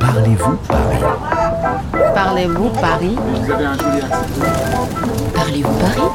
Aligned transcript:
Parlez-vous 0.00 0.56
Paris? 0.68 1.04
Parlez-vous 2.14 2.70
Paris? 2.70 3.16
Vous 3.18 3.50
avez 3.52 3.66
un 3.66 3.74
joli 3.74 3.98
accent. 3.98 4.88
Parlez-vous 5.34 5.74
Paris? 5.74 6.08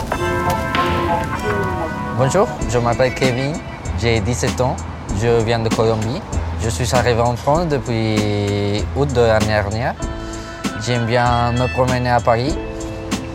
Bonjour, 2.18 2.48
je 2.70 2.78
m'appelle 2.80 3.14
Kevin, 3.14 3.54
j'ai 4.00 4.20
17 4.20 4.62
ans, 4.62 4.76
je 5.22 5.42
viens 5.44 5.60
de 5.60 5.70
Colombie. 5.70 6.22
Je 6.62 6.70
suis 6.70 6.94
arrivé 6.94 7.22
en 7.22 7.36
France 7.36 7.68
depuis 7.68 8.84
août 8.96 9.14
de 9.14 9.22
l'année 9.22 9.46
dernière. 9.46 9.94
J'aime 10.82 11.06
bien 11.06 11.54
me 11.54 11.68
promener 11.74 12.10
à 12.10 12.20
Paris. 12.20 12.58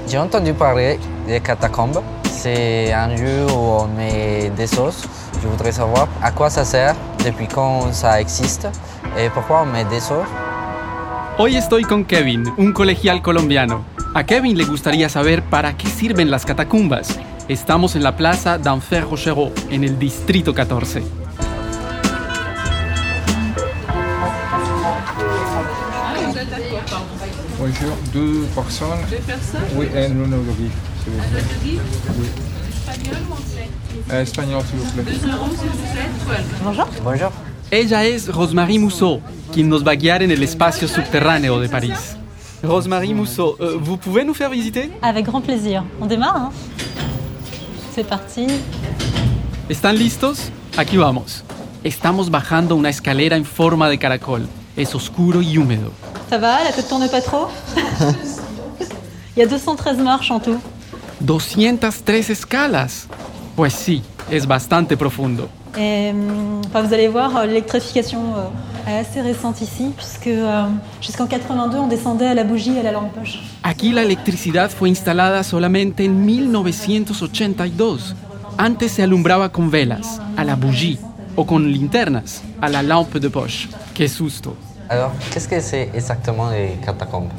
J'ai 0.06 0.18
entendu 0.18 0.52
parler 0.52 0.98
des 1.26 1.40
catacombes. 1.40 2.02
C'est 2.24 2.92
un 2.92 3.08
lieu 3.08 3.46
où 3.46 3.80
on 3.80 3.86
met 3.86 4.50
des 4.50 4.66
sauces. 4.66 5.04
Je 5.42 5.48
voudrais 5.48 5.72
savoir 5.72 6.08
à 6.22 6.30
quoi 6.30 6.50
ça 6.50 6.64
sert, 6.64 6.94
depuis 7.24 7.48
quand 7.48 7.92
ça 7.92 8.20
existe 8.20 8.68
et 9.16 9.30
pourquoi 9.30 9.62
on 9.62 9.66
met 9.66 9.84
des. 9.84 10.02
Hoy 11.38 11.56
estoy 11.56 11.82
con 11.82 12.04
Kevin, 12.04 12.52
un 12.56 12.72
colegial 12.72 13.22
colombiano. 13.22 13.84
A 14.14 14.24
Kevin 14.24 14.56
le 14.56 14.64
gustaría 14.64 15.08
saber 15.08 15.42
para 15.42 15.76
qué 15.76 15.88
sirven 15.88 16.30
las 16.30 16.44
catacumbas. 16.44 17.18
Estamos 17.48 17.96
en 17.96 18.02
la 18.02 18.16
plaza 18.16 18.58
d'Enfer 18.58 19.04
Rochereau, 19.04 19.52
en 19.70 19.84
el 19.84 19.98
distrito 19.98 20.54
14. 20.54 21.02
Bonjour, 27.58 27.96
deux 28.12 28.46
personnes. 28.54 28.88
Deux 29.10 29.16
personnes 29.18 29.62
Oui, 29.74 29.86
et 29.94 30.06
un 30.06 30.08
monologue, 30.10 30.44
s'il 31.02 31.12
vous 31.12 31.18
plaît. 31.18 31.42
Oui. 32.18 32.28
Euh, 34.10 34.22
Espagnol, 34.22 34.62
s'il 34.68 34.78
vous 34.78 35.02
plaît. 35.02 35.14
Bonjour. 37.02 37.32
Ella 37.74 38.04
es 38.04 38.28
Rosemarie 38.28 38.78
Mousseau, 38.78 39.20
quien 39.52 39.68
nos 39.68 39.84
va 39.84 39.90
a 39.90 39.94
guiar 39.96 40.22
en 40.22 40.30
el 40.30 40.40
espacio 40.44 40.86
subterráneo 40.86 41.58
de 41.58 41.68
París. 41.68 42.16
Rosemarie 42.62 43.14
Mousseau, 43.14 43.56
euh, 43.58 43.76
vous 43.80 43.96
pouvez 43.96 44.24
nous 44.24 44.32
faire 44.32 44.48
visiter 44.48 44.92
Avec 45.02 45.26
grand 45.26 45.40
plaisir. 45.40 45.82
On 46.00 46.06
démarre 46.06 46.36
hein 46.36 46.52
C'est 47.92 48.06
parti. 48.08 48.46
¿Están 49.68 49.98
listos? 49.98 50.52
Aquí 50.76 50.96
vamos. 50.96 51.42
Estamos 51.82 52.30
bajando 52.30 52.76
una 52.76 52.90
escalera 52.90 53.36
en 53.36 53.44
forma 53.44 53.88
de 53.88 53.98
caracol. 53.98 54.46
Es 54.76 54.94
oscuro 54.94 55.42
y 55.42 55.58
húmedo. 55.58 55.90
Ça 56.30 56.38
va 56.38 56.62
La 56.62 56.70
tête 56.70 56.88
tourne 56.88 57.08
pas 57.08 57.22
trop 57.22 57.48
Il 59.36 59.40
y 59.40 59.42
a 59.42 59.48
213 59.48 59.98
marches 59.98 60.30
en 60.30 60.38
tout. 60.38 60.60
203 61.18 62.30
escalas. 62.30 63.08
Pues 63.56 63.74
sí, 63.74 64.00
es 64.30 64.46
bastante 64.46 64.96
profundo. 64.96 65.48
Et 65.78 66.10
hum, 66.10 66.60
enfin, 66.66 66.82
vous 66.82 66.94
allez 66.94 67.08
voir, 67.08 67.36
euh, 67.36 67.46
l'électrification 67.46 68.20
euh, 68.36 68.90
est 68.90 68.98
assez 68.98 69.20
récente 69.20 69.60
ici, 69.60 69.90
puisque 69.96 70.28
euh, 70.28 70.64
jusqu'en 71.00 71.26
82, 71.26 71.78
on 71.78 71.88
descendait 71.88 72.26
à 72.26 72.34
la 72.34 72.44
bougie 72.44 72.76
et 72.76 72.80
à 72.80 72.82
la 72.82 72.92
lampe 72.92 73.12
poche. 73.12 73.40
Aquí 73.62 73.92
la 73.92 74.02
electricidad 74.02 74.70
fue 74.70 74.90
instalada 74.90 75.42
solamente 75.42 76.06
en 76.06 76.12
1982. 76.12 78.14
Antes 78.58 78.92
se 78.92 79.02
alumbraba 79.02 79.48
con 79.48 79.68
velas, 79.68 80.20
a 80.36 80.44
la 80.44 80.54
bougie, 80.54 80.98
o 81.36 81.44
con 81.44 81.60
linternas, 81.60 82.42
a 82.62 82.68
la 82.68 82.82
lampe 82.82 83.18
de 83.18 83.28
poche. 83.28 83.68
Qué 83.94 84.06
susto. 84.06 84.56
Alors, 84.88 85.10
qu'est-ce 85.32 85.48
que 85.48 85.60
c'est 85.60 85.90
exactement 85.94 86.50
les 86.50 86.76
catacombes? 86.84 87.30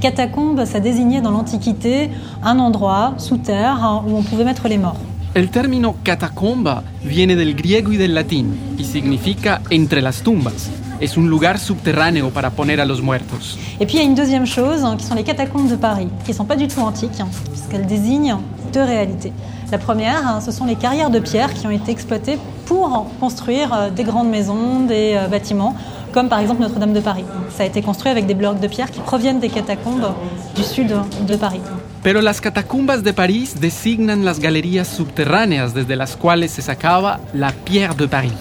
Catacombe, 0.00 0.64
ça 0.64 0.78
désignait 0.78 1.20
dans 1.20 1.30
l'Antiquité 1.30 2.10
un 2.42 2.58
endroit 2.58 3.14
sous 3.16 3.38
terre 3.38 3.82
hein, 3.82 4.04
où 4.06 4.16
on 4.16 4.22
pouvait 4.22 4.44
mettre 4.44 4.68
les 4.68 4.78
morts. 4.78 5.00
El 5.34 5.50
término 5.50 5.96
catacomba 6.02 6.82
viene 7.04 7.36
del 7.36 7.54
griego 7.54 7.92
y 7.92 7.98
del 7.98 8.14
latín 8.14 8.74
y 8.78 8.84
significa 8.84 9.60
entre 9.68 10.00
las 10.00 10.22
tumbas. 10.22 10.70
Es 11.00 11.16
un 11.16 11.28
lugar 11.28 11.58
subterráneo 11.58 12.30
para 12.30 12.50
poner 12.50 12.80
a 12.80 12.86
los 12.86 13.02
muertos. 13.02 13.58
Et 13.78 13.86
puis 13.86 13.96
il 13.96 13.98
y 13.98 14.02
a 14.02 14.04
une 14.04 14.14
deuxième 14.14 14.46
chose, 14.46 14.82
hein, 14.84 14.96
qui 14.96 15.04
sont 15.04 15.14
les 15.14 15.22
catacombes 15.22 15.68
de 15.68 15.76
Paris, 15.76 16.08
qui 16.24 16.32
ne 16.32 16.36
sont 16.36 16.46
pas 16.46 16.56
du 16.56 16.66
tout 16.66 16.80
antiques, 16.80 17.20
hein, 17.20 17.28
puisqu'elles 17.50 17.86
désignent 17.86 18.38
deux 18.72 18.82
réalités. 18.82 19.32
La 19.70 19.78
première, 19.78 20.26
hein, 20.26 20.40
ce 20.40 20.50
sont 20.50 20.64
les 20.64 20.76
carrières 20.76 21.10
de 21.10 21.20
pierre 21.20 21.52
qui 21.52 21.66
ont 21.66 21.70
été 21.70 21.92
exploitées 21.92 22.38
pour 22.64 23.06
construire 23.20 23.72
euh, 23.74 23.90
des 23.90 24.04
grandes 24.04 24.30
maisons, 24.30 24.80
des 24.80 25.12
euh, 25.14 25.28
bâtiments, 25.28 25.76
comme 26.10 26.28
par 26.28 26.38
exemple 26.40 26.62
Notre-Dame 26.62 26.94
de 26.94 27.00
Paris. 27.00 27.24
Ça 27.50 27.64
a 27.64 27.66
été 27.66 27.82
construit 27.82 28.10
avec 28.10 28.26
des 28.26 28.34
blocs 28.34 28.60
de 28.60 28.66
pierre 28.66 28.90
qui 28.90 29.00
proviennent 29.00 29.40
des 29.40 29.50
catacombes 29.50 30.08
du 30.56 30.62
sud 30.62 30.92
de 31.28 31.36
Paris. 31.36 31.60
Pero 32.02 32.22
las 32.22 32.40
catacumbas 32.40 33.02
de 33.02 33.12
París 33.12 33.60
designan 33.60 34.24
las 34.24 34.38
galerías 34.38 34.86
subterráneas 34.88 35.74
desde 35.74 35.96
las 35.96 36.16
cuales 36.16 36.52
se 36.52 36.62
sacaba 36.62 37.20
la 37.34 37.52
pierre 37.52 37.94
de 37.96 38.06
Paris 38.06 38.32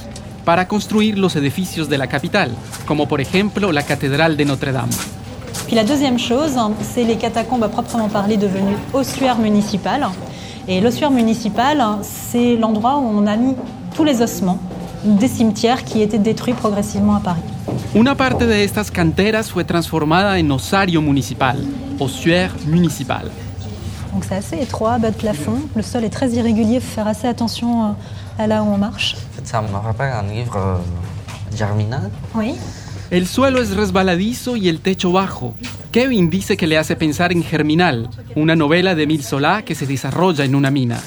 para 0.45 0.67
construir 0.67 1.17
los 1.17 1.35
edificios 1.35 1.89
de 1.89 1.97
la 1.97 2.07
capital, 2.07 2.51
como 2.85 3.07
por 3.07 3.19
ejemplo 3.19 3.71
la 3.71 3.81
cathédrale 3.83 4.37
de 4.37 4.45
Notre-Dame. 4.45 4.91
Puis 5.65 5.75
la 5.75 5.83
deuxième 5.83 6.17
chose, 6.17 6.55
c'est 6.81 7.03
les 7.03 7.17
catacombes 7.17 7.63
à 7.63 7.67
proprement 7.67 8.07
parler 8.07 8.37
devenues 8.37 8.77
ossuaires 8.93 9.37
municipales. 9.37 10.07
Et 10.67 10.79
l'ossuaire 10.79 11.11
municipal, 11.11 11.83
c'est 12.03 12.55
l'endroit 12.55 12.97
où 12.99 13.09
on 13.19 13.27
a 13.27 13.35
mis 13.35 13.55
tous 13.95 14.05
les 14.05 14.21
ossements 14.21 14.59
des 15.03 15.27
cimetières 15.27 15.83
qui 15.83 16.01
étaient 16.01 16.19
détruits 16.19 16.53
progressivement 16.53 17.15
à 17.15 17.19
Paris. 17.19 17.41
Una 17.95 18.15
parte 18.15 18.43
de 18.43 18.63
estas 18.63 18.91
canteras 18.91 19.49
fue 19.49 19.65
transformada 19.65 20.37
en 20.39 20.51
osario 20.51 21.01
municipal, 21.01 21.57
ossuaire 21.99 22.53
municipal. 22.65 23.29
Donc 24.17 24.25
c'est 24.27 24.35
assez 24.37 24.57
étroit, 24.59 24.97
bas 24.97 25.11
de 25.11 25.15
plafond. 25.15 25.59
Le 25.75 25.83
sol 25.83 26.03
est 26.03 26.09
très 26.09 26.27
irrégulier, 26.29 26.75
il 26.77 26.81
faut 26.81 26.95
faire 26.95 27.05
assez 27.05 27.27
attention 27.27 27.83
euh, 27.85 28.43
à 28.43 28.47
là 28.47 28.63
où 28.63 28.65
on 28.65 28.77
marche. 28.79 29.15
En 29.15 29.35
fait, 29.35 29.47
ça 29.47 29.61
me 29.61 29.67
rappelle 29.77 30.11
un 30.11 30.23
livre 30.23 30.57
euh, 30.57 31.55
germinal. 31.55 32.09
Oui. 32.33 32.55
El 33.11 33.27
suelo 33.27 33.61
es 33.61 33.75
resbaladizo 33.75 34.55
y 34.55 34.69
el 34.69 34.79
techo 34.79 35.11
bajo. 35.11 35.53
Kevin 35.91 36.31
dice 36.31 36.57
que 36.57 36.65
le 36.65 36.79
hace 36.79 36.95
pensar 36.95 37.31
en 37.31 37.43
Germinal, 37.43 38.09
una 38.35 38.55
novela 38.55 38.95
de 38.95 39.03
Emile 39.03 39.21
Solá 39.21 39.61
que 39.61 39.75
se 39.75 39.85
desarrolla 39.85 40.45
en 40.45 40.55
una 40.55 40.71
mina. 40.71 40.97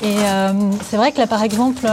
Et 0.00 0.14
euh, 0.20 0.52
c'est 0.88 0.96
vrai 0.96 1.10
que 1.10 1.18
là, 1.18 1.26
par 1.26 1.42
exemple, 1.42 1.84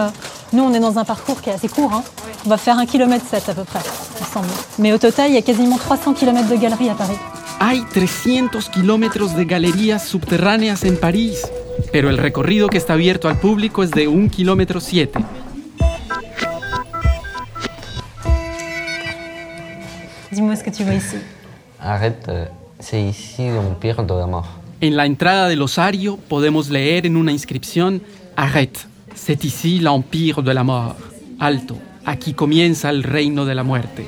nous, 0.53 0.61
on 0.61 0.71
est 0.75 0.79
dans 0.79 0.99
un 0.99 1.05
parcours 1.05 1.41
qui 1.41 1.49
est 1.49 1.53
assez 1.53 1.69
court. 1.69 1.91
hein. 1.91 2.03
On 2.45 2.49
va 2.49 2.57
faire 2.57 2.77
un 2.77 2.85
kilomètre 2.85 3.25
7 3.27 3.49
à 3.49 3.53
peu 3.55 3.63
près, 3.63 3.79
ensemble. 4.21 4.47
Mais 4.77 4.93
au 4.93 4.99
total, 4.99 5.31
il 5.31 5.33
y 5.33 5.37
a 5.37 5.41
quasiment 5.41 5.77
300 5.77 6.13
km 6.13 6.47
de 6.47 6.55
galeries 6.55 6.91
à 6.91 6.93
Paris. 6.93 7.17
Hay 7.59 7.81
300 7.81 8.69
kilómetros 8.69 9.35
de 9.35 9.45
galerías 9.45 10.07
subterráneas 10.07 10.83
en 10.83 10.95
París, 10.95 11.41
pero 11.91 12.09
el 12.09 12.17
recorrido 12.17 12.67
que 12.67 12.77
está 12.77 12.93
abierto 12.93 13.29
al 13.29 13.39
público 13.39 13.83
es 13.83 13.91
de 13.91 14.07
1 14.07 14.29
kilómetro 14.29 14.79
7. 14.79 15.19
Dis-moi 20.29 20.55
ce 20.55 20.63
que 20.63 20.71
tu 20.71 20.83
vois 20.83 20.95
ici. 20.95 21.17
Arrête, 21.79 22.29
c'est 22.79 23.01
ici 23.01 23.49
l'empire 23.49 24.03
de 24.03 24.13
la 24.13 24.27
mort. 24.27 24.47
En 24.79 24.95
la 24.95 25.07
entrada 25.07 25.47
del 25.47 25.63
osario 25.63 26.17
podemos 26.17 26.69
leer 26.69 27.07
en 27.07 27.17
una 27.17 27.31
inscripción 27.31 28.01
Arrête, 28.35 28.85
c'est 29.15 29.43
ici 29.43 29.79
l'empire 29.79 30.43
de 30.43 30.53
la 30.53 30.63
mort. 30.63 30.95
Alto, 31.39 31.75
aquí 32.05 32.33
comienza 32.33 32.91
el 32.91 33.01
reino 33.01 33.45
de 33.45 33.55
la 33.55 33.63
muerte. 33.63 34.05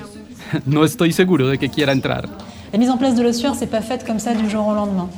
No 0.66 0.84
estoy 0.84 1.14
seguro 1.14 1.48
de 1.48 1.58
que 1.58 1.70
quiera 1.70 1.92
entrar. 1.92 2.28
La 2.72 2.78
mise 2.78 2.90
en 2.90 2.98
place 2.98 3.16
de 3.16 3.24
l'ossuaire, 3.24 3.56
c'est 3.58 3.68
pas 3.68 3.82
faite 3.82 4.06
comme 4.06 4.20
ça 4.20 4.36
du 4.36 4.50
jour 4.50 4.68
au 4.68 4.74
lendemain. 4.74 5.10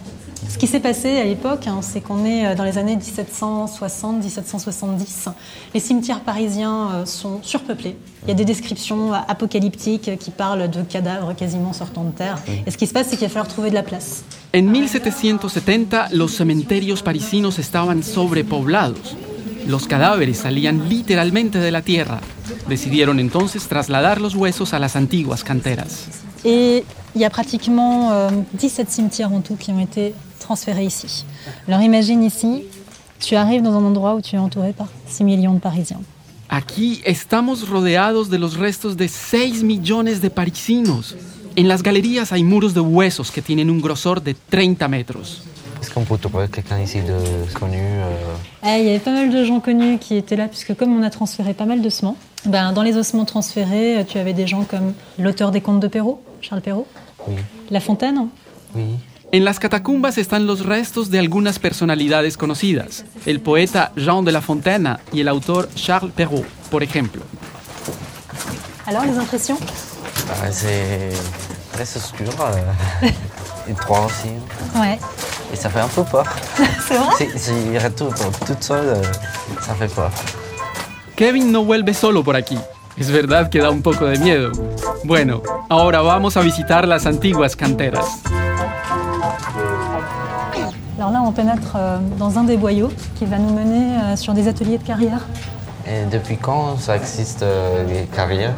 Ce 0.50 0.58
qui 0.58 0.68
s'est 0.68 0.80
passé 0.80 1.18
à 1.18 1.24
l'époque, 1.24 1.68
hein, 1.68 1.80
c'est 1.82 2.02
qu'on 2.02 2.26
est 2.26 2.46
euh, 2.46 2.56
dans 2.56 2.64
les 2.64 2.78
années 2.78 2.98
1760-1770. 2.98 5.32
Les 5.74 5.80
cimetières 5.80 6.22
parisiens 6.22 6.90
euh, 6.94 7.06
sont 7.06 7.40
surpeuplés. 7.42 7.96
Il 8.24 8.30
y 8.30 8.32
a 8.32 8.36
des 8.36 8.46
descriptions 8.46 9.14
euh, 9.14 9.18
apocalyptiques 9.28 10.18
qui 10.18 10.32
parlent 10.32 10.70
de 10.70 10.82
cadavres 10.82 11.36
quasiment 11.36 11.74
sortant 11.74 12.06
de 12.06 12.12
terre. 12.12 12.38
Et 12.66 12.72
ce 12.72 12.78
qui 12.78 12.88
se 12.88 12.94
passe, 12.94 13.08
c'est 13.10 13.18
qu'il 13.18 13.28
va 13.28 13.34
falloir 13.34 13.48
trouver 13.48 13.70
de 13.70 13.76
la 13.76 13.84
place. 13.84 14.24
En 14.54 14.64
1770 14.64 16.10
los 16.12 16.36
cementerios 16.36 17.02
parisinos 17.02 17.60
estaban 17.60 18.04
sobrepoblados. 18.04 19.16
Los 19.68 19.88
cadáveres 19.88 20.40
salían 20.40 20.90
literalmente 20.90 21.60
de 21.60 21.72
la 21.72 21.82
tierra. 21.82 22.20
Decidieron 22.68 23.20
entonces 23.20 23.68
trasladar 23.68 24.20
los 24.20 24.36
huesos 24.36 24.74
a 24.74 24.80
las 24.80 24.96
antiguas 24.96 25.44
canteras. 25.44 26.21
Et 26.46 26.84
il 27.16 27.22
y 27.22 27.26
a 27.26 27.30
pratiquement 27.30 28.12
euh, 28.12 28.30
17 28.54 28.90
cimetières 28.90 29.32
en 29.34 29.42
tout 29.42 29.56
qui 29.56 29.72
ont 29.72 29.80
été 29.80 30.14
transférés 30.40 30.86
ici. 30.86 31.26
Alors 31.68 31.82
imagine 31.82 32.24
ici, 32.24 32.64
tu 33.20 33.36
arrives 33.36 33.62
dans 33.62 33.74
un 33.74 33.84
endroit 33.84 34.16
où 34.16 34.22
tu 34.22 34.36
es 34.36 34.40
entouré 34.40 34.74
par 34.74 34.88
6 35.08 35.24
millions 35.24 35.54
de 35.54 35.60
Parisiens. 35.60 36.02
Aquí 36.50 37.02
estamos 37.06 37.70
rodeados 37.70 38.30
de 38.30 38.38
los 38.38 38.58
restos 38.58 38.98
de 38.98 39.08
6 39.08 39.64
millones 39.64 40.20
de 40.20 40.30
parisinos. 40.30 41.16
En 41.58 41.68
las 41.68 41.82
galerías 41.82 42.34
hay 42.34 42.44
muros 42.44 42.74
de 42.74 42.82
huesos 42.82 43.32
que 43.32 43.42
tienen 43.42 43.70
un 43.70 43.80
grosor 43.80 44.22
de 44.22 44.36
30 44.50 44.90
metros. 44.90 45.44
Est-ce 45.82 45.92
qu'on 45.94 46.04
peut 46.04 46.18
trouver 46.18 46.48
quelqu'un 46.48 46.80
ici 46.80 47.00
de 47.00 47.52
connu 47.58 47.80
euh, 47.80 48.36
Eh, 48.64 48.82
il 48.82 48.86
y 48.86 48.90
avait 48.90 49.00
pas 49.00 49.14
mal 49.14 49.32
de 49.32 49.44
gens 49.44 49.60
connus 49.60 49.98
qui 49.98 50.16
étaient 50.16 50.36
là, 50.36 50.48
puisque 50.48 50.76
comme 50.76 50.96
on 50.96 51.02
a 51.04 51.10
transféré 51.10 51.54
pas 51.54 51.66
mal 51.66 51.82
d'ossements, 51.82 52.18
ben, 52.46 52.72
dans 52.72 52.84
les 52.84 52.98
ossements 52.98 53.26
transférés, 53.26 53.98
euh, 53.98 54.04
tu 54.04 54.18
avais 54.18 54.34
des 54.34 54.46
gens 54.46 54.64
comme 54.64 54.94
l'auteur 55.18 55.52
des 55.52 55.62
contes 55.62 55.80
de 55.80 55.88
Perrault, 55.88 56.22
Charles 56.42 56.62
Perrault, 56.64 56.88
Oui, 57.28 57.36
La 57.70 57.80
Fontaine, 57.82 58.30
oui. 58.76 59.00
En 59.34 59.46
las 59.46 59.60
catacumbas 59.60 60.18
están 60.18 60.46
los 60.46 60.66
restos 60.66 61.10
de 61.10 61.18
algunas 61.20 61.58
personalidades 61.60 62.36
conocidas, 62.36 63.06
el 63.26 63.40
poeta 63.40 63.92
Jean 63.96 64.26
de 64.26 64.32
La 64.34 64.42
Fontaine 64.42 64.98
y 65.14 65.22
el 65.22 65.28
autor 65.30 65.70
Charles 65.76 66.12
Perrault, 66.14 66.46
por 66.70 66.84
ejemplo. 66.84 67.22
Alors 68.86 69.06
les 69.06 69.18
impressions 69.18 69.58
Ah, 70.44 70.52
c'est 70.52 71.12
très 71.72 71.96
obscur. 71.96 72.28
et 73.70 73.74
trois 73.74 74.06
aussi. 74.06 74.30
Ouais, 74.78 75.00
Et 75.54 75.56
ça 75.56 75.70
fait 75.70 75.80
un 75.82 75.88
peu 75.88 76.04
peur. 76.04 76.26
c'est 76.88 76.96
vrai 76.98 77.16
Si, 77.18 77.40
si 77.40 77.78
retourne 77.78 78.14
toute 78.46 78.64
seule, 78.64 78.88
euh, 78.88 79.04
ça 79.62 79.76
fait 79.76 79.88
peur. 79.94 80.12
Kevin 81.16 81.52
no 81.52 81.64
vuelve 81.64 81.94
solo 81.94 82.24
por 82.24 82.36
aquí. 82.36 82.58
Es 82.98 83.10
verdad 83.10 83.50
que 83.50 83.60
da 83.60 83.70
un 83.72 83.82
poco 83.82 84.06
de 84.06 84.20
miedo. 84.20 84.52
Bueno, 85.04 85.42
ahora 85.70 86.02
vamos 86.02 86.38
a 86.38 86.42
visitar 86.42 86.88
las 86.88 87.06
antiguas 87.06 87.56
canteras. 87.56 88.22
Alors 91.00 91.12
là, 91.12 91.24
on 91.24 91.32
pénètre 91.32 91.74
euh, 91.76 91.98
dans 92.20 92.38
un 92.38 92.44
des 92.44 92.58
boyaux 92.58 92.90
qui 93.16 93.26
va 93.26 93.40
nous 93.40 93.54
mener 93.54 93.98
euh, 93.98 94.16
sur 94.16 94.34
des 94.34 94.48
ateliers 94.48 94.78
de 94.78 94.84
carrière. 94.84 95.26
Et 95.88 96.06
depuis 96.12 96.38
quand 96.38 96.78
ça 96.78 96.96
existe 96.96 97.42
euh, 97.42 97.84
les 97.88 98.04
carrières? 98.04 98.54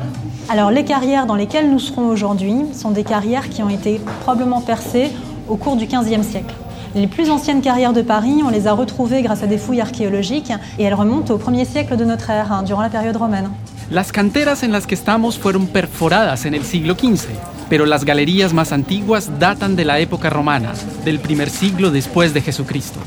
Alors 0.49 0.71
les 0.71 0.83
carrières 0.83 1.25
dans 1.25 1.35
lesquelles 1.35 1.71
nous 1.71 1.79
serons 1.79 2.07
aujourd'hui 2.07 2.65
sont 2.73 2.91
des 2.91 3.05
carrières 3.05 3.49
qui 3.49 3.63
ont 3.63 3.69
été 3.69 4.01
probablement 4.23 4.59
percées 4.59 5.09
au 5.47 5.55
cours 5.55 5.77
du 5.77 5.85
XVe 5.85 6.21
siècle. 6.21 6.53
Les 6.95 7.07
plus 7.07 7.29
anciennes 7.29 7.61
carrières 7.61 7.93
de 7.93 8.01
Paris, 8.01 8.41
on 8.45 8.49
les 8.49 8.67
a 8.67 8.73
retrouvées 8.73 9.21
grâce 9.21 9.41
à 9.41 9.47
des 9.47 9.57
fouilles 9.57 9.81
archéologiques 9.81 10.51
et 10.77 10.83
elles 10.83 10.93
remontent 10.93 11.33
au 11.33 11.37
1er 11.37 11.65
siècle 11.65 11.95
de 11.95 12.03
notre 12.03 12.29
ère, 12.29 12.51
hein, 12.51 12.63
durant 12.63 12.81
la 12.81 12.89
période 12.89 13.15
romaine. 13.15 13.49
Las 13.89 14.11
canteras 14.11 14.63
en 14.63 14.71
las 14.71 14.87
que 14.87 14.95
estamos 14.95 15.37
fueron 15.37 15.67
perforadas 15.67 16.45
en 16.45 16.53
el 16.53 16.63
siglo 16.63 16.95
XV, 16.95 17.27
pero 17.69 17.85
las 17.85 18.05
galerías 18.05 18.53
más 18.53 18.71
antiguas 18.71 19.39
datan 19.39 19.75
de 19.75 19.85
la 19.85 19.99
época 19.99 20.29
romana, 20.29 20.73
del 21.05 21.19
primer 21.19 21.49
siglo 21.49 21.91
después 21.91 22.33
de 22.33 22.41
Jesucristo. 22.41 22.99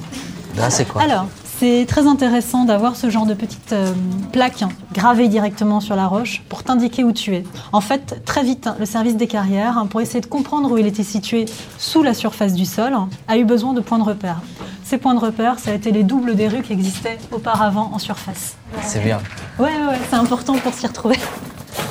Là, 0.57 0.71
c'est 0.71 0.87
quoi 0.87 1.03
Alors, 1.03 1.27
c'est 1.59 1.87
très 1.89 2.07
intéressant 2.07 2.65
d'avoir 2.65 2.97
ce 2.97 3.09
genre 3.09 3.25
de 3.25 3.33
petites 3.33 3.73
euh, 3.73 3.93
plaques 4.33 4.63
hein, 4.63 4.69
gravées 4.93 5.29
directement 5.29 5.81
sur 5.81 5.97
la 5.97 6.07
roche 6.07 6.43
pour 6.49 6.63
t'indiquer 6.63 7.03
où 7.03 7.13
tu 7.13 7.35
es. 7.35 7.45
En 7.73 7.81
fait, 7.81 8.23
très 8.27 8.43
vite, 8.43 8.69
le 8.79 8.85
service 8.85 9.17
des 9.17 9.27
carrières, 9.27 9.79
hein, 9.79 9.87
pour 9.87 10.01
essayer 10.03 10.21
de 10.21 10.27
comprendre 10.27 10.71
où 10.71 10.79
il 10.79 10.87
était 10.87 11.03
situé 11.03 11.47
sous 11.79 12.03
la 12.03 12.13
surface 12.13 12.53
du 12.53 12.67
sol, 12.67 12.93
hein, 12.93 13.09
a 13.27 13.39
eu 13.39 13.45
besoin 13.45 13.73
de 13.73 13.81
points 13.81 13.99
de 13.99 14.05
repère. 14.05 14.41
Ces 14.85 14.99
points 14.99 15.15
de 15.15 15.21
repère, 15.21 15.59
ça 15.59 15.71
a 15.71 15.75
été 15.75 15.91
les 15.93 16.03
doubles 16.03 16.37
des 16.37 16.49
rues 16.49 16.63
qui 16.63 16.75
existaient 16.75 17.19
auparavant 17.33 17.91
en 17.93 17.99
surface. 17.99 18.57
C'est 18.83 19.03
bien. 19.03 19.19
Ouais, 19.59 19.71
ouais, 19.71 19.87
ouais, 19.89 19.99
c'est 20.11 20.17
important 20.17 20.59
pour 20.59 20.73
s'y 20.75 20.87
retrouver. 20.87 21.19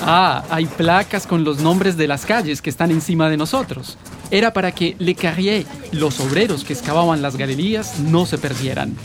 Ah, 0.05 0.43
hay 0.51 0.65
placas 0.65 1.25
con 1.25 1.43
los 1.43 1.59
nombres 1.59 1.97
de 1.97 2.07
las 2.07 2.25
calles 2.25 2.61
que 2.61 2.69
están 2.69 2.91
encima 2.91 3.29
de 3.29 3.37
nosotros. 3.37 3.97
Era 4.31 4.51
para 4.53 4.71
que 4.71 4.95
Le 4.99 5.15
Carrier, 5.15 5.65
los 5.91 6.19
obreros 6.19 6.63
que 6.63 6.73
excavaban 6.73 7.21
las 7.21 7.35
galerías, 7.37 7.99
no 7.99 8.25
se 8.25 8.37
perdieran. 8.37 8.95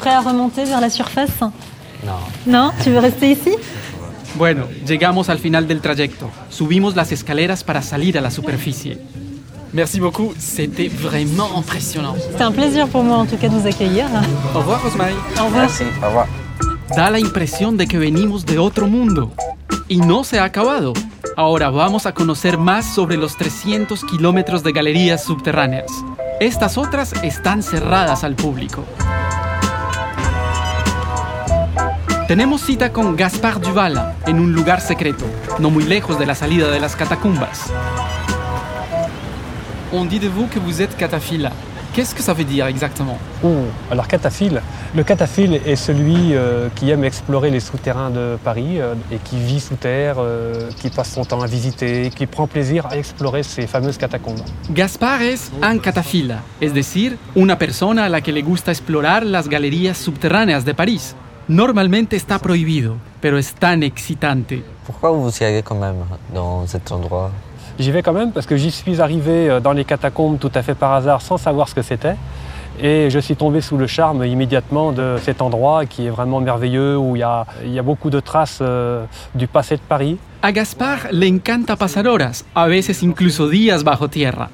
Prêt 0.00 0.14
à 0.14 0.20
remonter 0.20 0.64
vers 0.64 0.80
la 0.80 0.90
surface 0.90 1.32
Non. 2.04 2.20
Non 2.46 2.72
Tu 2.82 2.90
veux 2.90 3.00
rester 3.00 3.30
ici 3.32 3.56
Bueno, 4.36 4.66
llegamos 4.86 5.28
al 5.28 5.38
final 5.38 5.66
del 5.66 5.80
trayecto. 5.80 6.30
Subimos 6.50 6.94
las 6.94 7.10
escaleras 7.12 7.64
para 7.64 7.82
salir 7.82 8.16
a 8.18 8.20
la 8.20 8.30
superficie. 8.30 8.98
Merci 9.72 10.00
beaucoup, 10.00 10.32
c'était 10.38 10.88
vraiment 10.88 11.56
impressionnant. 11.56 12.14
C'est 12.36 12.42
un 12.42 12.52
plaisir 12.52 12.88
pour 12.88 13.02
moi 13.02 13.18
en 13.18 13.26
tout 13.26 13.36
cas 13.36 13.48
de 13.48 13.54
vous 13.54 13.66
accueillir. 13.66 14.06
Au 14.54 14.58
revoir, 14.58 14.82
Rosmarie. 14.82 15.14
Au 15.40 15.44
revoir. 15.46 15.62
Merci. 15.62 15.84
Au 16.02 16.06
revoir. 16.06 16.26
Da 16.96 17.10
la 17.10 17.18
impresión 17.18 17.76
de 17.76 17.86
que 17.86 17.98
venimos 17.98 18.46
de 18.46 18.58
otro 18.58 18.86
mundo. 18.86 19.32
Y 19.88 19.98
no 19.98 20.24
se 20.24 20.38
ha 20.38 20.44
acabado. 20.44 20.92
Ahora 21.36 21.70
vamos 21.70 22.06
a 22.06 22.12
conocer 22.12 22.58
más 22.58 22.94
sobre 22.94 23.16
los 23.16 23.36
300 23.36 24.04
kilómetros 24.04 24.62
de 24.62 24.72
galerías 24.72 25.22
subterráneas. 25.22 25.90
Estas 26.40 26.78
otras 26.78 27.12
están 27.22 27.62
cerradas 27.62 28.24
al 28.24 28.34
público. 28.34 28.84
Tenemos 32.26 32.62
cita 32.62 32.92
con 32.92 33.16
Gaspard 33.16 33.60
Duvala 33.60 34.16
en 34.26 34.38
un 34.38 34.52
lugar 34.52 34.80
secreto, 34.80 35.24
no 35.58 35.70
muy 35.70 35.84
lejos 35.84 36.18
de 36.18 36.26
la 36.26 36.34
salida 36.34 36.70
de 36.70 36.80
las 36.80 36.96
catacumbas. 36.96 37.72
On 39.92 40.04
dit 40.06 40.20
de 40.20 40.28
vous 40.28 40.48
que 40.48 40.58
vous 40.58 40.80
êtes 40.82 40.94
cataphile. 40.96 41.50
Qu'est-ce 41.98 42.14
que 42.14 42.22
ça 42.22 42.32
veut 42.32 42.44
dire 42.44 42.66
exactement 42.66 43.18
Oh, 43.42 43.64
alors 43.90 44.06
cataphile. 44.06 44.62
Le 44.94 45.02
cataphile 45.02 45.54
est 45.66 45.74
celui 45.74 46.32
euh, 46.32 46.68
qui 46.76 46.90
aime 46.90 47.02
explorer 47.02 47.50
les 47.50 47.58
souterrains 47.58 48.10
de 48.10 48.38
Paris 48.44 48.80
euh, 48.80 48.94
et 49.10 49.16
qui 49.16 49.36
vit 49.36 49.58
sous 49.58 49.74
terre, 49.74 50.18
euh, 50.20 50.70
qui 50.76 50.90
passe 50.90 51.12
son 51.12 51.24
temps 51.24 51.42
à 51.42 51.48
visiter, 51.48 52.10
qui 52.10 52.26
prend 52.26 52.46
plaisir 52.46 52.86
à 52.86 52.96
explorer 52.96 53.42
ces 53.42 53.66
fameuses 53.66 53.98
catacombes. 53.98 54.44
Gaspar 54.70 55.22
es 55.22 55.50
un 55.60 55.78
catafila, 55.78 56.44
es 56.60 56.72
decir, 56.72 57.18
una 57.34 57.58
persona 57.58 58.04
a 58.04 58.08
la 58.08 58.20
que 58.20 58.30
le 58.30 58.42
gusta 58.42 58.70
explorar 58.70 59.26
las 59.26 59.48
galerías 59.48 59.98
subterráneas 59.98 60.64
de 60.64 60.74
París. 60.74 61.16
Normalmente 61.48 62.14
está 62.14 62.38
prohibido, 62.38 62.94
pero 63.20 63.38
es 63.38 63.52
tan 63.54 63.82
excitante. 63.82 64.62
Pourquoi 64.86 65.10
vous 65.10 65.36
y 65.40 65.44
allez 65.44 65.64
quand 65.64 65.80
même 65.80 66.04
dans 66.32 66.64
cet 66.68 66.92
endroit? 66.92 67.32
J'y 67.78 67.92
vais 67.92 68.02
quand 68.02 68.12
même 68.12 68.32
parce 68.32 68.46
que 68.46 68.56
j'y 68.56 68.72
suis 68.72 69.00
arrivé 69.00 69.48
euh, 69.48 69.60
dans 69.60 69.72
les 69.72 69.84
catacombes 69.84 70.38
tout 70.38 70.50
à 70.54 70.62
fait 70.62 70.74
par 70.74 70.92
hasard 70.94 71.22
sans 71.22 71.36
savoir 71.36 71.68
ce 71.68 71.74
que 71.74 71.82
c'était. 71.82 72.16
Et 72.80 73.08
je 73.10 73.18
suis 73.18 73.36
tombé 73.36 73.60
sous 73.60 73.76
le 73.76 73.86
charme 73.86 74.24
immédiatement 74.24 74.92
de 74.92 75.16
cet 75.22 75.42
endroit 75.42 75.86
qui 75.86 76.06
est 76.06 76.10
vraiment 76.10 76.40
merveilleux, 76.40 76.96
où 76.96 77.16
il 77.16 77.20
y 77.20 77.22
a, 77.24 77.44
il 77.64 77.72
y 77.72 77.78
a 77.78 77.82
beaucoup 77.82 78.10
de 78.10 78.20
traces 78.20 78.58
euh, 78.60 79.04
du 79.34 79.46
passé 79.46 79.76
de 79.76 79.80
Paris. 79.80 80.16
A 80.42 80.52
Gaspar 80.52 81.08
le 81.12 81.28
encanta 81.28 81.76
pasar 81.76 82.06
horas, 82.06 82.44
a 82.54 82.68
veces 82.68 83.02
incluso 83.02 83.48
días 83.48 83.82
bajo 83.82 84.08
tierra. 84.08 84.50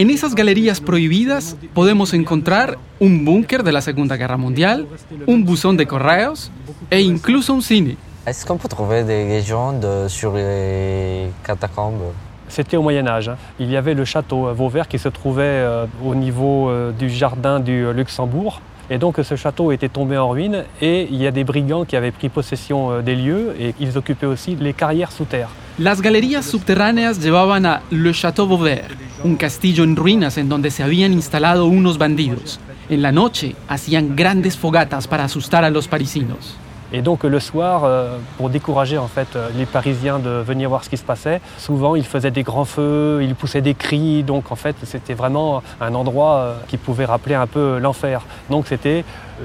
En 0.00 0.10
esas 0.10 0.34
galerías 0.34 0.80
prohibidas 0.80 1.56
podemos 1.74 2.14
encontrar 2.14 2.78
un 3.00 3.24
búnker 3.24 3.64
de 3.64 3.72
la 3.72 3.80
Segunda 3.80 4.16
Guerra 4.16 4.36
Mundial, 4.36 4.86
un 5.26 5.44
buzón 5.44 5.76
de 5.76 5.86
correos 5.86 6.52
e 6.90 7.00
incluso 7.00 7.54
un 7.54 7.62
cine. 7.62 7.96
Est-ce 8.26 8.44
qu'on 8.44 8.58
peut 8.58 8.68
trouver 8.68 9.04
des 9.04 9.26
légendes 9.26 10.08
sur 10.08 10.34
les 10.34 11.30
catacombes? 11.42 12.12
C'était 12.48 12.76
au 12.76 12.82
Moyen 12.82 13.06
Âge. 13.06 13.28
hein. 13.28 13.36
Il 13.60 13.70
y 13.70 13.76
avait 13.76 13.94
le 13.94 14.04
château 14.04 14.48
euh, 14.48 14.52
Vauvert 14.52 14.88
qui 14.88 14.98
se 14.98 15.08
trouvait 15.08 15.42
euh, 15.44 15.86
au 16.04 16.14
niveau 16.14 16.68
euh, 16.68 16.92
du 16.92 17.10
jardin 17.10 17.60
du 17.60 17.92
Luxembourg. 17.92 18.60
Et 18.90 18.96
donc 18.96 19.16
ce 19.22 19.36
château 19.36 19.70
était 19.70 19.90
tombé 19.90 20.16
en 20.16 20.30
ruine 20.30 20.64
et 20.80 21.06
il 21.10 21.20
y 21.22 21.26
a 21.26 21.30
des 21.30 21.44
brigands 21.44 21.84
qui 21.84 21.94
avaient 21.94 22.10
pris 22.10 22.30
possession 22.30 23.02
des 23.02 23.16
lieux 23.16 23.54
et 23.60 23.74
ils 23.78 23.98
occupaient 23.98 24.24
aussi 24.26 24.56
les 24.56 24.72
carrières 24.72 25.12
sous 25.12 25.26
terre. 25.26 25.50
Las 25.78 26.00
galerías 26.00 26.40
subterráneas 26.40 27.18
llevaban 27.20 27.66
a 27.66 27.82
Le 27.92 28.12
Château 28.12 28.46
Vauvert, 28.46 28.88
un 29.26 29.34
castillo 29.34 29.84
en 29.84 29.94
ruinas 29.94 30.38
en 30.38 30.48
donde 30.48 30.70
se 30.70 30.82
habían 30.82 31.12
instalado 31.12 31.66
unos 31.66 31.98
bandidos. 31.98 32.58
En 32.90 33.02
la 33.02 33.12
noche 33.12 33.54
hacían 33.68 34.16
grandes 34.16 34.56
fogatas 34.56 35.06
para 35.06 35.24
asustar 35.24 35.64
a 35.64 35.70
los 35.70 35.86
parisinos. 35.86 36.56
Et 36.92 37.02
donc 37.02 37.24
le 37.24 37.38
soir, 37.38 37.82
euh, 37.84 38.16
pour 38.38 38.48
décourager 38.48 38.96
en 38.96 39.08
fait 39.08 39.28
euh, 39.36 39.50
les 39.56 39.66
Parisiens 39.66 40.18
de 40.18 40.30
venir 40.30 40.70
voir 40.70 40.84
ce 40.84 40.88
qui 40.88 40.96
se 40.96 41.02
passait, 41.04 41.42
souvent 41.58 41.94
ils 41.96 42.04
faisaient 42.06 42.30
des 42.30 42.42
grands 42.42 42.64
feux, 42.64 43.20
ils 43.22 43.34
poussaient 43.34 43.60
des 43.60 43.74
cris, 43.74 44.22
donc 44.22 44.50
en 44.50 44.56
fait 44.56 44.74
c'était 44.84 45.12
vraiment 45.12 45.62
un 45.82 45.94
endroit 45.94 46.36
euh, 46.36 46.54
qui 46.66 46.78
pouvait 46.78 47.04
rappeler 47.04 47.34
un 47.34 47.46
peu 47.46 47.78
l'enfer. 47.78 48.22
Donc 48.48 48.66
c'était 48.68 49.04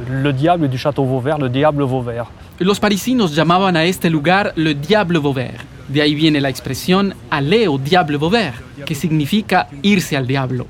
le 0.10 0.32
diable 0.32 0.70
du 0.70 0.78
château 0.78 1.04
Vauvert, 1.04 1.38
le 1.38 1.50
diable 1.50 1.84
Vauvert. 1.84 2.28
Los 2.60 2.80
parisinos 2.80 3.36
llamaban 3.36 3.76
a 3.76 3.84
este 3.84 4.10
lugar 4.10 4.54
le 4.56 4.74
Diable 4.74 5.18
Vauvert. 5.18 5.66
De 5.90 6.02
ahí 6.02 6.14
viene 6.14 6.40
la 6.40 6.50
expresión 6.50 7.14
aller 7.30 7.68
au 7.68 7.78
Diable 7.78 8.16
Vauvert, 8.16 8.54
que 8.86 8.96
significa 8.96 9.68
irse 9.82 10.16
al 10.16 10.28
diablo. 10.28 10.66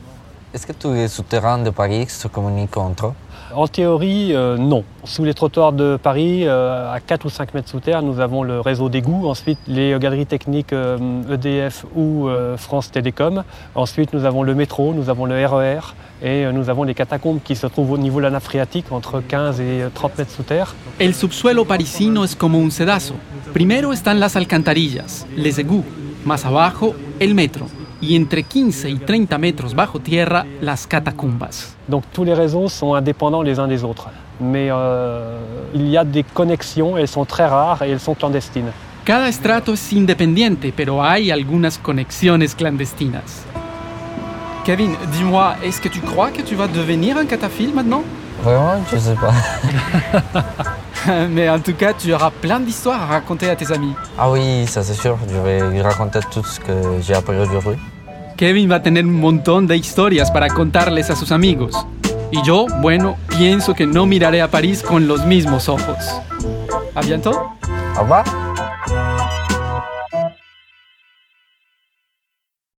Est-ce 0.53 0.65
que 0.65 0.73
tous 0.73 0.93
les 0.93 1.07
souterrains 1.07 1.59
de 1.59 1.69
Paris 1.69 2.07
se 2.09 2.27
communiquent 2.27 2.77
entre 2.77 3.07
eux 3.07 3.13
En 3.55 3.67
théorie, 3.67 4.33
euh, 4.33 4.57
non. 4.57 4.83
Sous 5.03 5.23
les 5.23 5.33
trottoirs 5.33 5.73
de 5.73 5.97
Paris, 6.01 6.47
euh, 6.47 6.91
à 6.91 6.99
4 6.99 7.25
ou 7.25 7.29
5 7.29 7.53
mètres 7.53 7.69
sous 7.69 7.79
terre, 7.79 8.01
nous 8.01 8.19
avons 8.19 8.43
le 8.43 8.59
réseau 8.59 8.89
d'égouts. 8.89 9.27
Ensuite, 9.27 9.59
les 9.67 9.97
galeries 9.99 10.25
techniques 10.25 10.73
euh, 10.73 10.97
EDF 11.31 11.85
ou 11.95 12.29
France 12.57 12.91
Télécom. 12.91 13.43
Ensuite, 13.75 14.13
nous 14.13 14.25
avons 14.25 14.43
le 14.43 14.55
métro, 14.55 14.93
nous 14.93 15.09
avons 15.09 15.25
le 15.25 15.45
RER 15.45 15.93
et 16.23 16.45
euh, 16.45 16.51
nous 16.53 16.69
avons 16.69 16.83
les 16.83 16.93
catacombes 16.93 17.39
qui 17.43 17.55
se 17.55 17.67
trouvent 17.67 17.91
au 17.91 17.97
niveau 17.97 18.19
de 18.19 18.23
la 18.23 18.29
nappe 18.31 18.43
phréatique, 18.43 18.91
entre 18.91 19.21
15 19.21 19.59
et 19.59 19.83
30 19.93 20.17
mètres 20.17 20.31
sous 20.31 20.43
terre. 20.43 20.73
El 20.99 21.13
subsuelo 21.13 21.65
parisino 21.65 22.23
es 22.23 22.35
como 22.35 22.57
un 22.59 22.71
sedazo. 22.71 23.15
Primero 23.53 23.91
están 23.91 24.19
las 24.19 24.35
alcantarillas, 24.35 25.27
les 25.35 25.59
égouts. 25.59 25.85
Más 26.25 26.45
abajo, 26.45 26.95
el 27.19 27.35
metro. 27.35 27.67
Y 28.05 28.17
entre 28.17 28.43
15 28.43 28.89
y 28.89 28.97
30 28.97 29.37
metros 29.39 29.73
bajo 29.73 29.97
tierra, 29.99 30.45
las 30.61 30.85
catacumbas. 30.85 31.73
Donc 31.87 32.03
tous 32.11 32.25
les 32.25 32.33
réseaux 32.33 32.67
sont 32.67 32.95
indépendants 32.95 33.41
les 33.41 33.59
uns 33.59 33.67
des 33.69 33.85
autres. 33.85 34.09
Mais 34.41 34.67
euh, 34.69 35.37
il 35.73 35.87
y 35.87 35.95
a 35.95 36.03
des 36.03 36.23
connexions, 36.23 36.97
elles 36.97 37.07
sont 37.07 37.23
très 37.23 37.45
rares 37.45 37.81
et 37.81 37.91
elles 37.91 38.01
sont 38.01 38.13
clandestines. 38.13 38.71
Cada 39.05 39.29
estrato 39.29 39.73
es 39.73 39.93
independiente, 39.93 40.73
pero 40.75 41.01
hay 41.01 41.31
algunas 41.31 41.77
conexiones 41.77 42.53
clandestinas. 42.55 43.45
Kevin, 44.65 44.95
dis-moi, 45.13 45.55
est-ce 45.63 45.79
que 45.79 45.89
tu 45.89 46.01
crois 46.01 46.31
que 46.31 46.41
tu 46.41 46.55
vas 46.55 46.67
devenir 46.67 47.17
un 47.17 47.25
cataphile 47.25 47.73
maintenant? 47.73 48.03
Vraiment, 48.41 48.83
je 48.91 48.97
sais 48.97 49.15
pas. 49.15 49.33
Mais 51.29 51.49
en 51.49 51.59
tout 51.59 51.73
cas, 51.73 51.93
tu 51.93 52.13
auras 52.13 52.31
plein 52.31 52.59
d'histoires 52.59 53.01
à 53.01 53.05
raconter 53.05 53.49
à 53.49 53.55
tes 53.55 53.71
amis. 53.71 53.93
Ah 54.17 54.29
oui, 54.31 54.65
ça 54.67 54.83
c'est 54.83 54.93
sûr, 54.93 55.17
je 55.29 55.37
vais 55.39 55.69
lui 55.69 55.81
raconter 55.81 56.19
tout 56.31 56.43
ce 56.43 56.59
que 56.59 56.73
j'ai 57.01 57.13
appris 57.13 57.37
aujourd'hui. 57.37 57.77
Kevin 58.37 58.67
va 58.67 58.79
tener 58.79 59.01
un 59.01 59.03
montón 59.03 59.67
de 59.67 59.75
historias 59.75 60.31
para 60.31 60.49
contarles 60.49 61.09
a 61.09 61.15
sus 61.15 61.31
amigos. 61.31 61.75
Y 62.31 62.41
yo, 62.43 62.65
bueno, 62.81 63.17
pienso 63.29 63.73
que 63.75 63.85
no 63.85 64.05
miraré 64.05 64.41
a 64.41 64.47
París 64.49 64.81
con 64.81 65.07
los 65.07 65.25
mismos 65.25 65.69
ojos. 65.69 65.97
¿A 66.95 67.01
bientôt? 67.01 67.35
Au 67.95 68.01
revoir 68.01 68.42